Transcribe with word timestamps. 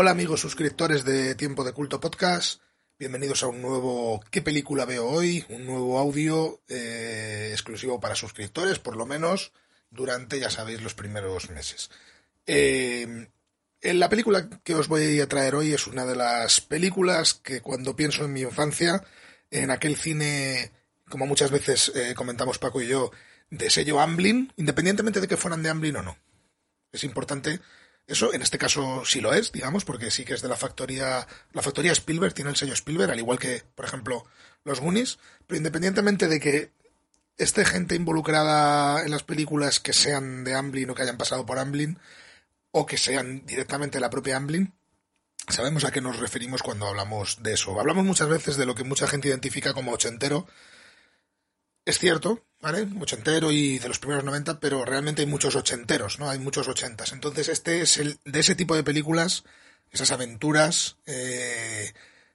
Amigos 0.00 0.40
suscriptores 0.40 1.04
de 1.04 1.34
Tiempo 1.34 1.64
de 1.64 1.72
Culto 1.72 2.00
Podcast? 2.00 2.60
Bienvenidos 2.98 3.42
a 3.42 3.48
un 3.48 3.60
nuevo 3.60 4.24
¿Qué 4.30 4.40
película 4.40 4.86
veo 4.86 5.06
hoy? 5.06 5.44
Un 5.50 5.66
nuevo 5.66 5.98
audio 5.98 6.60
eh, 6.66 7.50
exclusivo 7.52 8.00
para 8.00 8.16
suscriptores, 8.16 8.78
por 8.78 8.96
lo 8.96 9.04
menos 9.04 9.52
durante, 9.90 10.40
ya 10.40 10.50
sabéis, 10.50 10.82
los 10.82 10.94
primeros 10.94 11.50
meses. 11.50 11.90
Eh, 12.46 13.28
la 13.82 14.08
película 14.08 14.48
que 14.64 14.74
os 14.74 14.88
voy 14.88 15.20
a 15.20 15.28
traer 15.28 15.54
hoy 15.54 15.74
es 15.74 15.86
una 15.86 16.06
de 16.06 16.16
las 16.16 16.62
películas 16.62 17.34
que 17.34 17.60
cuando 17.60 17.94
pienso 17.94 18.24
en 18.24 18.32
mi 18.32 18.40
infancia, 18.40 19.04
en 19.50 19.70
aquel 19.70 19.96
cine, 19.96 20.72
como 21.08 21.26
muchas 21.26 21.50
veces 21.50 21.92
eh, 21.94 22.14
comentamos 22.16 22.58
Paco 22.58 22.80
y 22.80 22.88
yo, 22.88 23.12
de 23.50 23.68
sello 23.68 24.00
Amblin, 24.00 24.52
independientemente 24.56 25.20
de 25.20 25.28
que 25.28 25.36
fueran 25.36 25.62
de 25.62 25.68
Amblin 25.68 25.96
o 25.96 26.02
no. 26.02 26.16
Es 26.90 27.04
importante 27.04 27.60
eso 28.06 28.34
en 28.34 28.42
este 28.42 28.58
caso 28.58 29.04
sí 29.04 29.20
lo 29.20 29.32
es, 29.32 29.52
digamos, 29.52 29.84
porque 29.84 30.10
sí 30.10 30.24
que 30.24 30.34
es 30.34 30.42
de 30.42 30.48
la 30.48 30.56
factoría, 30.56 31.26
la 31.52 31.62
factoría 31.62 31.92
Spielberg 31.92 32.34
tiene 32.34 32.50
el 32.50 32.56
sello 32.56 32.74
Spielberg, 32.74 33.10
al 33.10 33.18
igual 33.18 33.38
que, 33.38 33.62
por 33.74 33.84
ejemplo, 33.84 34.24
los 34.64 34.80
Goonies, 34.80 35.18
pero 35.46 35.58
independientemente 35.58 36.28
de 36.28 36.40
que 36.40 36.72
esté 37.38 37.64
gente 37.64 37.94
involucrada 37.94 39.04
en 39.04 39.10
las 39.10 39.22
películas 39.22 39.80
que 39.80 39.92
sean 39.92 40.44
de 40.44 40.54
Amblin 40.54 40.90
o 40.90 40.94
que 40.94 41.02
hayan 41.02 41.18
pasado 41.18 41.46
por 41.46 41.58
Amblin, 41.58 41.98
o 42.70 42.86
que 42.86 42.96
sean 42.96 43.44
directamente 43.46 44.00
la 44.00 44.10
propia 44.10 44.36
Amblin, 44.36 44.72
sabemos 45.48 45.84
a 45.84 45.90
qué 45.90 46.00
nos 46.00 46.18
referimos 46.18 46.62
cuando 46.62 46.86
hablamos 46.86 47.42
de 47.42 47.54
eso. 47.54 47.78
Hablamos 47.78 48.04
muchas 48.04 48.28
veces 48.28 48.56
de 48.56 48.66
lo 48.66 48.74
que 48.74 48.84
mucha 48.84 49.06
gente 49.06 49.28
identifica 49.28 49.74
como 49.74 49.92
ochentero. 49.92 50.46
Es 51.84 51.98
cierto, 51.98 52.44
¿vale? 52.60 52.86
Ochentero 53.00 53.50
y 53.50 53.78
de 53.78 53.88
los 53.88 53.98
primeros 53.98 54.24
90, 54.24 54.60
pero 54.60 54.84
realmente 54.84 55.22
hay 55.22 55.26
muchos 55.26 55.56
ochenteros, 55.56 56.18
¿no? 56.18 56.30
Hay 56.30 56.38
muchos 56.38 56.68
ochentas. 56.68 57.12
Entonces 57.12 57.48
este 57.48 57.80
es 57.82 57.98
el 57.98 58.18
de 58.24 58.40
ese 58.40 58.54
tipo 58.54 58.76
de 58.76 58.84
películas, 58.84 59.44
esas 59.90 60.12
aventuras 60.12 60.96
eh, 61.06 61.92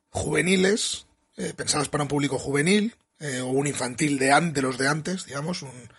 juveniles, 0.09 1.07
eh, 1.37 1.53
pensadas 1.55 1.87
para 1.87 2.03
un 2.03 2.09
público 2.09 2.37
juvenil, 2.37 2.95
eh, 3.19 3.39
o 3.39 3.47
un 3.47 3.67
infantil 3.67 4.19
de, 4.19 4.51
de 4.53 4.61
los 4.61 4.77
de 4.77 4.87
antes, 4.87 5.25
digamos, 5.25 5.61
un, 5.61 5.89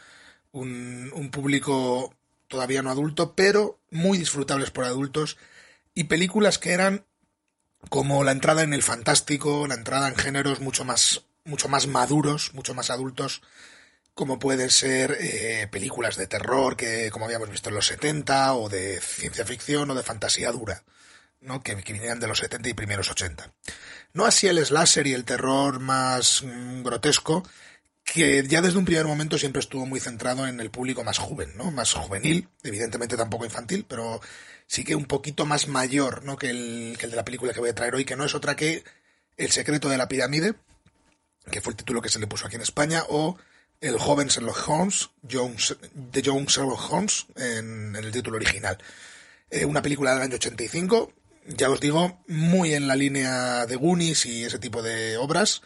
un, 0.53 1.11
un 1.15 1.31
público 1.31 2.15
todavía 2.49 2.83
no 2.83 2.91
adulto, 2.91 3.35
pero 3.35 3.81
muy 3.91 4.19
disfrutables 4.19 4.71
por 4.71 4.85
adultos, 4.85 5.39
y 5.95 6.05
películas 6.05 6.59
que 6.59 6.73
eran 6.73 7.05
como 7.89 8.25
la 8.25 8.33
entrada 8.33 8.63
en 8.63 8.75
el 8.75 8.83
fantástico, 8.83 9.67
la 9.67 9.75
entrada 9.75 10.09
en 10.09 10.17
géneros 10.17 10.61
mucho 10.61 10.85
más, 10.85 11.25
mucho 11.49 11.69
más 11.69 11.87
maduros, 11.87 12.55
mucho 12.55 12.75
más 12.75 12.91
adultos, 12.91 13.43
como 14.15 14.39
pueden 14.39 14.71
ser 14.71 15.17
eh, 15.21 15.69
películas 15.71 16.17
de 16.17 16.27
terror 16.27 16.77
que 16.77 17.11
como 17.11 17.25
habíamos 17.25 17.51
visto 17.51 17.69
en 17.69 17.77
los 17.77 17.87
70 17.87 18.55
o 18.55 18.69
de 18.69 19.01
ciencia 19.01 19.45
ficción 19.45 19.91
o 19.91 19.95
de 19.95 20.03
fantasía 20.03 20.51
dura, 20.53 20.83
¿no? 21.41 21.63
que, 21.63 21.77
que 21.77 21.93
vinieran 21.93 22.21
de 22.21 22.27
los 22.27 22.39
70 22.39 22.69
y 22.69 22.75
primeros 22.75 23.11
80. 23.11 23.53
No 24.15 24.25
así 24.25 24.47
el 24.47 24.65
slasher 24.65 25.07
y 25.07 25.15
el 25.15 25.25
terror 25.25 25.81
más 25.81 26.43
mm, 26.43 26.83
grotesco, 26.83 27.45
que 28.05 28.43
ya 28.47 28.63
desde 28.63 28.79
un 28.79 28.85
primer 28.85 29.07
momento 29.07 29.39
siempre 29.39 29.61
estuvo 29.61 29.87
muy 29.87 30.01
centrado 30.01 30.47
en 30.47 30.61
el 30.61 30.71
público 30.71 31.05
más 31.05 31.19
joven, 31.19 31.57
¿no? 31.57 31.71
Más 31.71 31.93
juvenil, 31.93 32.49
evidentemente 32.63 33.17
tampoco 33.17 33.45
infantil, 33.45 33.85
pero 33.87 34.21
sí 34.67 34.83
que 34.83 34.95
un 34.95 35.05
poquito 35.05 35.47
más 35.47 35.69
mayor, 35.69 36.25
¿no? 36.25 36.37
Que 36.37 36.51
el, 36.51 36.97
que 36.99 37.07
el 37.07 37.11
de 37.11 37.17
la 37.17 37.25
película 37.25 37.53
que 37.53 37.61
voy 37.61 37.71
a 37.71 37.75
traer 37.75 37.95
hoy, 37.95 38.05
que 38.05 38.17
no 38.17 38.25
es 38.25 38.35
otra 38.35 38.57
que 38.57 38.83
El 39.37 39.51
secreto 39.53 39.89
de 39.89 39.99
la 39.99 40.09
pirámide, 40.09 40.55
que 41.51 41.61
fue 41.61 41.73
el 41.73 41.77
título 41.77 42.03
que 42.03 42.09
se 42.09 42.19
le 42.19 42.27
puso 42.27 42.47
aquí 42.47 42.57
en 42.57 42.63
España, 42.63 43.05
o 43.09 43.37
el 43.81 43.99
joven 43.99 44.29
Sherlock 44.29 44.69
Holmes, 44.69 45.11
Jones, 45.31 45.77
de 45.93 46.23
John 46.25 46.47
Sherlock 46.47 46.93
Holmes, 46.93 47.27
en, 47.37 47.95
el 47.97 48.11
título 48.11 48.37
original. 48.37 48.79
Eh, 49.51 49.65
una 49.65 49.83
película 49.83 50.13
del 50.15 50.23
año 50.23 50.35
85, 50.35 51.13
ya 51.47 51.71
os 51.71 51.81
digo, 51.81 52.23
muy 52.27 52.75
en 52.75 52.89
la 52.89 52.97
línea 52.97 53.67
de 53.67 53.77
Goonies 53.77 54.27
y 54.27 54.45
ese 54.45 54.59
tipo 54.59 54.83
de 54.83 55.17
obras. 55.17 55.63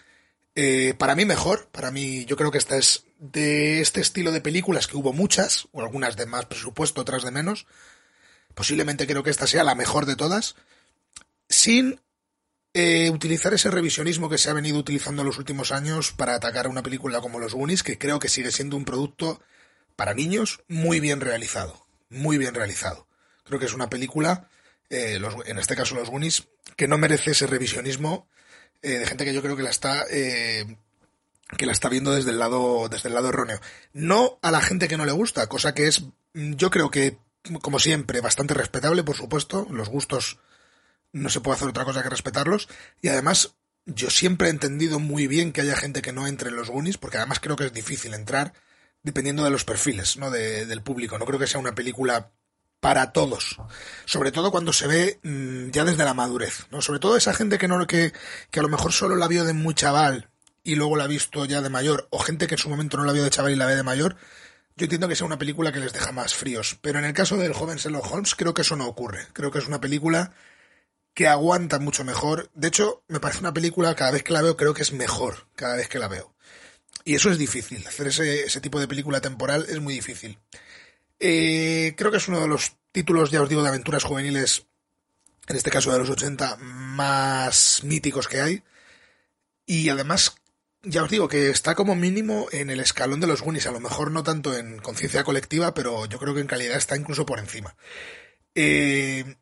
Eh, 0.54 0.94
para 0.98 1.14
mí 1.14 1.24
mejor, 1.24 1.68
para 1.72 1.90
mí 1.90 2.24
yo 2.26 2.36
creo 2.36 2.50
que 2.50 2.58
esta 2.58 2.76
es 2.76 3.04
de 3.18 3.80
este 3.80 4.00
estilo 4.00 4.32
de 4.32 4.40
películas 4.40 4.86
que 4.86 4.96
hubo 4.96 5.12
muchas, 5.12 5.68
o 5.72 5.80
algunas 5.80 6.16
de 6.16 6.26
más 6.26 6.46
presupuesto, 6.46 7.00
otras 7.00 7.22
de 7.22 7.30
menos. 7.30 7.66
Posiblemente 8.54 9.06
creo 9.06 9.22
que 9.22 9.30
esta 9.30 9.46
sea 9.46 9.64
la 9.64 9.74
mejor 9.74 10.06
de 10.06 10.16
todas, 10.16 10.56
sin 11.48 12.00
eh, 12.74 13.10
utilizar 13.10 13.52
ese 13.52 13.70
revisionismo 13.70 14.30
que 14.30 14.38
se 14.38 14.48
ha 14.48 14.54
venido 14.54 14.78
utilizando 14.78 15.22
en 15.22 15.26
los 15.26 15.38
últimos 15.38 15.72
años 15.72 16.12
para 16.12 16.34
atacar 16.34 16.66
a 16.66 16.70
una 16.70 16.82
película 16.82 17.20
como 17.20 17.38
Los 17.38 17.54
Goonies, 17.54 17.82
que 17.82 17.98
creo 17.98 18.18
que 18.18 18.28
sigue 18.28 18.50
siendo 18.50 18.76
un 18.76 18.84
producto 18.84 19.42
para 19.94 20.14
niños 20.14 20.62
muy 20.68 20.98
bien 20.98 21.20
realizado. 21.20 21.86
Muy 22.08 22.38
bien 22.38 22.54
realizado. 22.54 23.06
Creo 23.44 23.58
que 23.58 23.66
es 23.66 23.74
una 23.74 23.90
película, 23.90 24.48
eh, 24.88 25.20
en 25.46 25.58
este 25.58 25.76
caso 25.76 25.94
Los 25.94 26.08
Goonies, 26.08 26.48
que 26.76 26.88
no 26.88 26.96
merece 26.96 27.32
ese 27.32 27.46
revisionismo 27.46 28.26
eh, 28.80 28.98
de 28.98 29.06
gente 29.06 29.24
que 29.24 29.34
yo 29.34 29.42
creo 29.42 29.56
que 29.56 29.62
la 29.62 29.70
está 29.70 30.06
que 30.08 31.66
la 31.66 31.72
está 31.72 31.90
viendo 31.90 32.14
desde 32.14 32.30
el 32.30 32.38
lado 32.38 32.88
desde 32.88 33.08
el 33.08 33.14
lado 33.14 33.28
erróneo. 33.28 33.60
No 33.92 34.38
a 34.40 34.50
la 34.50 34.62
gente 34.62 34.88
que 34.88 34.96
no 34.96 35.04
le 35.04 35.12
gusta, 35.12 35.46
cosa 35.46 35.74
que 35.74 35.88
es 35.88 36.04
yo 36.32 36.70
creo 36.70 36.90
que 36.90 37.18
como 37.60 37.78
siempre 37.78 38.22
bastante 38.22 38.54
respetable, 38.54 39.02
por 39.02 39.16
supuesto, 39.16 39.66
los 39.70 39.90
gustos 39.90 40.38
no 41.12 41.28
se 41.28 41.40
puede 41.40 41.56
hacer 41.56 41.68
otra 41.68 41.84
cosa 41.84 42.02
que 42.02 42.10
respetarlos. 42.10 42.68
Y 43.00 43.08
además, 43.08 43.54
yo 43.86 44.10
siempre 44.10 44.48
he 44.48 44.50
entendido 44.50 44.98
muy 44.98 45.26
bien 45.26 45.52
que 45.52 45.60
haya 45.60 45.76
gente 45.76 46.02
que 46.02 46.12
no 46.12 46.26
entre 46.26 46.50
en 46.50 46.56
los 46.56 46.70
Goonies, 46.70 46.98
porque 46.98 47.18
además 47.18 47.40
creo 47.40 47.56
que 47.56 47.66
es 47.66 47.72
difícil 47.72 48.14
entrar 48.14 48.52
dependiendo 49.02 49.44
de 49.44 49.50
los 49.50 49.64
perfiles 49.64 50.16
¿no? 50.16 50.30
del 50.30 50.82
público. 50.82 51.18
No 51.18 51.26
creo 51.26 51.38
que 51.38 51.46
sea 51.46 51.60
una 51.60 51.74
película 51.74 52.30
para 52.80 53.12
todos. 53.12 53.58
Sobre 54.04 54.32
todo 54.32 54.50
cuando 54.50 54.72
se 54.72 54.86
ve 54.86 55.20
mm, 55.22 55.70
ya 55.70 55.84
desde 55.84 56.04
la 56.04 56.14
madurez. 56.14 56.66
¿no? 56.70 56.82
Sobre 56.82 57.00
todo 57.00 57.16
esa 57.16 57.34
gente 57.34 57.58
que, 57.58 57.68
no, 57.68 57.86
que, 57.86 58.12
que 58.50 58.60
a 58.60 58.62
lo 58.62 58.68
mejor 58.68 58.92
solo 58.92 59.16
la 59.16 59.28
vio 59.28 59.44
de 59.44 59.52
muy 59.52 59.74
chaval 59.74 60.30
y 60.64 60.76
luego 60.76 60.96
la 60.96 61.04
ha 61.04 61.08
visto 61.08 61.44
ya 61.44 61.60
de 61.60 61.70
mayor, 61.70 62.06
o 62.10 62.20
gente 62.20 62.46
que 62.46 62.54
en 62.54 62.58
su 62.58 62.68
momento 62.68 62.96
no 62.96 63.04
la 63.04 63.12
vio 63.12 63.24
de 63.24 63.30
chaval 63.30 63.52
y 63.52 63.56
la 63.56 63.66
ve 63.66 63.74
de 63.74 63.82
mayor, 63.82 64.16
yo 64.76 64.84
entiendo 64.84 65.08
que 65.08 65.16
sea 65.16 65.26
una 65.26 65.38
película 65.38 65.72
que 65.72 65.80
les 65.80 65.92
deja 65.92 66.12
más 66.12 66.34
fríos. 66.34 66.78
Pero 66.80 66.98
en 66.98 67.04
el 67.04 67.12
caso 67.12 67.36
del 67.36 67.52
joven 67.52 67.78
Sherlock 67.78 68.10
Holmes, 68.10 68.34
creo 68.34 68.54
que 68.54 68.62
eso 68.62 68.76
no 68.76 68.86
ocurre. 68.86 69.26
Creo 69.32 69.50
que 69.50 69.58
es 69.58 69.66
una 69.66 69.80
película 69.80 70.32
que 71.14 71.28
aguanta 71.28 71.78
mucho 71.78 72.04
mejor. 72.04 72.50
De 72.54 72.68
hecho, 72.68 73.02
me 73.08 73.20
parece 73.20 73.40
una 73.40 73.54
película, 73.54 73.94
cada 73.94 74.12
vez 74.12 74.22
que 74.22 74.32
la 74.32 74.42
veo, 74.42 74.56
creo 74.56 74.74
que 74.74 74.82
es 74.82 74.92
mejor 74.92 75.46
cada 75.54 75.76
vez 75.76 75.88
que 75.88 75.98
la 75.98 76.08
veo. 76.08 76.34
Y 77.04 77.14
eso 77.14 77.30
es 77.30 77.38
difícil. 77.38 77.86
Hacer 77.86 78.08
ese, 78.08 78.44
ese 78.44 78.60
tipo 78.60 78.80
de 78.80 78.88
película 78.88 79.20
temporal 79.20 79.66
es 79.68 79.80
muy 79.80 79.94
difícil. 79.94 80.38
Eh, 81.18 81.94
creo 81.96 82.10
que 82.10 82.16
es 82.16 82.28
uno 82.28 82.40
de 82.40 82.48
los 82.48 82.72
títulos, 82.92 83.30
ya 83.30 83.42
os 83.42 83.48
digo, 83.48 83.62
de 83.62 83.68
aventuras 83.68 84.04
juveniles, 84.04 84.66
en 85.48 85.56
este 85.56 85.70
caso 85.70 85.92
de 85.92 85.98
los 85.98 86.10
80, 86.10 86.56
más 86.56 87.82
míticos 87.84 88.28
que 88.28 88.40
hay. 88.40 88.62
Y 89.66 89.88
además, 89.88 90.34
ya 90.82 91.02
os 91.02 91.10
digo 91.10 91.28
que 91.28 91.50
está 91.50 91.74
como 91.74 91.94
mínimo 91.94 92.48
en 92.52 92.70
el 92.70 92.80
escalón 92.80 93.20
de 93.20 93.26
los 93.26 93.42
Goonies. 93.42 93.66
A 93.66 93.72
lo 93.72 93.80
mejor 93.80 94.10
no 94.10 94.22
tanto 94.22 94.56
en 94.56 94.78
conciencia 94.78 95.24
colectiva, 95.24 95.74
pero 95.74 96.06
yo 96.06 96.18
creo 96.18 96.34
que 96.34 96.40
en 96.40 96.46
calidad 96.46 96.76
está 96.76 96.96
incluso 96.96 97.26
por 97.26 97.38
encima. 97.38 97.76
Eh, 98.54 99.36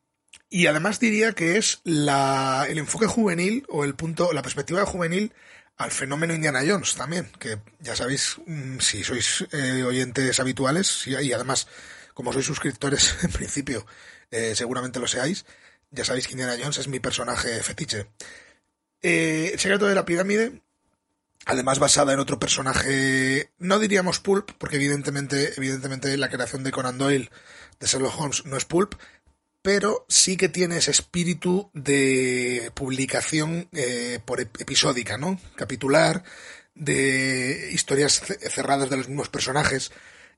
y 0.50 0.66
además 0.66 0.98
diría 0.98 1.32
que 1.32 1.56
es 1.56 1.80
la, 1.84 2.66
el 2.68 2.78
enfoque 2.78 3.06
juvenil 3.06 3.64
o 3.68 3.84
el 3.84 3.94
punto, 3.94 4.32
la 4.32 4.42
perspectiva 4.42 4.84
juvenil 4.84 5.32
al 5.76 5.92
fenómeno 5.92 6.34
Indiana 6.34 6.60
Jones 6.66 6.94
también, 6.96 7.30
que 7.38 7.58
ya 7.78 7.96
sabéis, 7.96 8.36
mm, 8.44 8.80
si 8.80 9.04
sois 9.04 9.46
eh, 9.52 9.82
oyentes 9.84 10.38
habituales 10.40 11.06
y 11.06 11.32
además 11.32 11.68
como 12.12 12.32
sois 12.32 12.44
suscriptores 12.44 13.16
en 13.22 13.30
principio, 13.30 13.86
eh, 14.30 14.54
seguramente 14.54 15.00
lo 15.00 15.06
seáis, 15.06 15.46
ya 15.90 16.04
sabéis 16.04 16.26
que 16.26 16.32
Indiana 16.32 16.56
Jones 16.60 16.78
es 16.78 16.88
mi 16.88 17.00
personaje 17.00 17.62
fetiche. 17.62 18.08
Eh, 19.02 19.50
el 19.54 19.58
secreto 19.58 19.86
de 19.86 19.94
la 19.94 20.04
pirámide, 20.04 20.60
además 21.46 21.78
basada 21.78 22.12
en 22.12 22.18
otro 22.20 22.38
personaje, 22.38 23.50
no 23.58 23.78
diríamos 23.78 24.18
pulp, 24.18 24.50
porque 24.58 24.76
evidentemente, 24.76 25.54
evidentemente 25.56 26.16
la 26.18 26.28
creación 26.28 26.62
de 26.64 26.72
Conan 26.72 26.98
Doyle 26.98 27.30
de 27.78 27.86
Sherlock 27.86 28.20
Holmes 28.20 28.44
no 28.44 28.56
es 28.58 28.66
pulp, 28.66 28.94
pero 29.62 30.06
sí 30.08 30.36
que 30.36 30.48
tiene 30.48 30.78
ese 30.78 30.90
espíritu 30.90 31.70
de 31.74 32.72
publicación 32.74 33.68
eh, 33.72 34.20
por 34.24 34.40
episódica, 34.40 35.18
¿no? 35.18 35.38
Capitular, 35.54 36.24
de 36.74 37.70
historias 37.72 38.22
cerradas 38.50 38.88
de 38.88 38.96
los 38.96 39.08
mismos 39.08 39.28
personajes. 39.28 39.92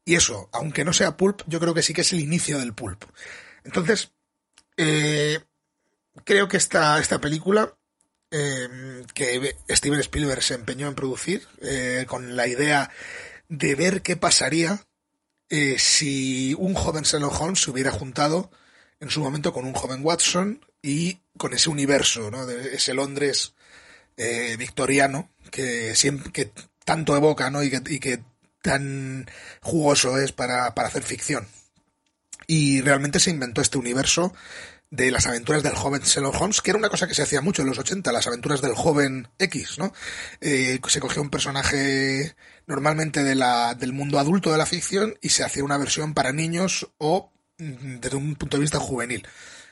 Y 0.05 0.17
eso, 0.17 0.49
aunque 0.53 0.85
no 0.85 0.93
sea 0.93 1.17
pulp, 1.17 1.43
yo 1.47 1.61
creo 1.61 1.75
que 1.75 1.83
sí 1.83 1.95
que 1.95 2.01
es 2.01 2.13
el 2.13 2.21
inicio 2.21 2.59
del 2.59 2.75
pulp. 2.75 3.05
Entonces, 3.65 4.13
eh, 4.77 5.39
creo 6.25 6.49
que 6.49 6.57
esta, 6.57 6.99
esta 6.99 7.21
película 7.21 7.77
eh, 8.33 9.05
que 9.15 9.57
Steven 9.69 10.01
Spielberg 10.01 10.43
se 10.43 10.55
empeñó 10.55 10.89
en 10.89 10.97
producir, 10.97 11.47
con 12.09 12.35
la 12.35 12.49
idea 12.49 12.91
de 13.49 13.75
ver 13.77 14.03
qué 14.03 14.17
pasaría 14.17 14.85
si 15.77 16.57
un 16.59 16.75
joven 16.75 17.05
Sherlock 17.05 17.41
Holmes 17.41 17.61
se 17.61 17.71
hubiera 17.71 17.91
juntado 17.91 18.51
en 19.03 19.11
su 19.11 19.21
momento 19.21 19.53
con 19.53 19.67
un 19.67 19.75
joven 19.75 20.01
Watson 20.03 20.65
y 20.81 21.19
con 21.37 21.53
ese 21.53 21.69
universo, 21.69 22.31
¿no? 22.31 22.47
De 22.47 22.77
ese 22.77 22.95
Londres 22.95 23.53
eh, 24.17 24.55
victoriano 24.57 25.29
que 25.51 25.97
siempre 25.97 26.31
que 26.31 26.53
tanto 26.85 27.17
evoca, 27.17 27.51
¿no? 27.51 27.65
Y 27.65 27.71
que, 27.71 28.23
tan 28.63 29.29
jugoso 29.61 30.19
es 30.19 30.31
para, 30.31 30.69
hacer 30.69 31.03
ficción. 31.03 31.49
Y 32.47 32.81
realmente 32.81 33.19
se 33.19 33.31
inventó 33.31 33.61
este 33.61 33.77
universo 33.77 34.33
de 34.91 35.11
las 35.11 35.27
aventuras 35.27 35.65
del 35.65 35.75
joven 35.75 36.03
Sherlock 36.03 36.41
Holmes, 36.41 36.61
que 36.61 36.71
era 36.71 36.79
una 36.79 36.89
cosa 36.89 37.09
que 37.09 37.15
se 37.15 37.23
hacía 37.23 37.41
mucho 37.41 37.63
en 37.63 37.69
los 37.69 37.79
80, 37.81 38.13
las 38.13 38.29
aventuras 38.29 38.61
del 38.61 38.75
joven 38.75 39.27
X, 39.37 39.79
¿no? 39.79 39.93
Eh, 40.41 40.79
se 40.87 41.01
cogía 41.01 41.23
un 41.23 41.31
personaje 41.31 42.37
normalmente 42.69 43.25
de 43.25 43.35
la, 43.35 43.75
del 43.75 43.93
mundo 43.93 44.21
adulto 44.21 44.53
de 44.53 44.59
la 44.59 44.67
ficción 44.67 45.17
y 45.21 45.31
se 45.31 45.43
hacía 45.43 45.65
una 45.65 45.79
versión 45.79 46.15
para 46.15 46.33
niños 46.33 46.89
o 46.99 47.33
desde 47.59 48.17
un 48.17 48.35
punto 48.37 48.57
de 48.57 48.63
vista 48.63 48.79
juvenil. 48.79 49.27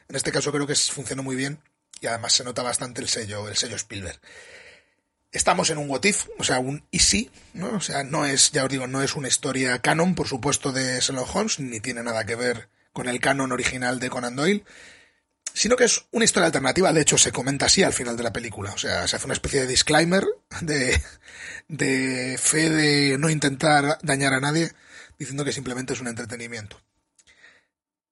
En 0.09 0.17
este 0.17 0.33
caso 0.33 0.53
creo 0.53 0.67
que 0.67 0.75
funcionó 0.75 1.23
muy 1.23 1.37
bien 1.37 1.61
y 2.01 2.07
además 2.07 2.33
se 2.33 2.45
nota 2.45 2.63
bastante 2.63 3.01
el 3.01 3.09
sello, 3.09 3.49
el 3.49 3.57
sello 3.57 3.77
Spielberg. 3.77 4.21
Estamos 5.33 5.71
en 5.71 5.79
un 5.79 5.89
what 5.89 6.03
if, 6.05 6.27
o 6.39 6.45
sea, 6.45 6.59
un 6.59 6.85
easy, 6.91 7.31
¿no? 7.55 7.77
O 7.77 7.81
sea, 7.81 8.03
no 8.03 8.27
es, 8.27 8.51
ya 8.51 8.65
os 8.65 8.71
digo, 8.71 8.89
no 8.89 9.03
es 9.03 9.15
una 9.15 9.29
historia 9.29 9.79
canon, 9.79 10.17
por 10.17 10.27
supuesto, 10.27 10.73
de 10.73 10.99
Sherlock 11.01 11.35
Holmes, 11.37 11.61
ni 11.61 11.79
tiene 11.79 12.03
nada 12.03 12.25
que 12.25 12.35
ver 12.35 12.69
con 12.93 13.09
el 13.09 13.21
canon 13.21 13.53
original 13.53 14.01
de 14.01 14.11
Conan 14.11 14.35
Doyle, 14.35 14.65
sino 15.55 15.77
que 15.77 15.85
es 15.85 16.07
una 16.11 16.25
historia 16.25 16.47
alternativa, 16.47 16.93
de 16.93 17.01
hecho 17.01 17.19
se 17.19 17.33
comenta 17.33 17.67
así 17.67 17.83
al 17.83 17.93
final 17.93 18.17
de 18.17 18.23
la 18.23 18.33
película, 18.33 18.73
o 18.73 18.79
sea, 18.79 19.07
se 19.07 19.17
hace 19.17 19.25
una 19.25 19.35
especie 19.35 19.61
de 19.61 19.67
disclaimer 19.67 20.27
de, 20.61 21.01
de 21.69 22.39
fe 22.39 22.71
de 22.71 23.19
no 23.19 23.31
intentar 23.31 23.99
dañar 24.03 24.35
a 24.35 24.41
nadie, 24.41 24.73
diciendo 25.19 25.45
que 25.45 25.53
simplemente 25.53 25.93
es 25.93 26.01
un 26.01 26.09
entretenimiento. 26.09 26.81